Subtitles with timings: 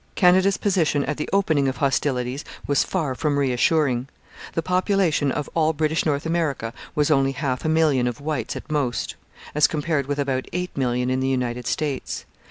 [0.15, 4.07] ]Canada's position at the opening of hostilities was far from reassuring.
[4.53, 8.71] The population of all British North America was only half a million of whites at
[8.71, 9.13] most,
[9.53, 12.25] as compared with about eight million in the United States.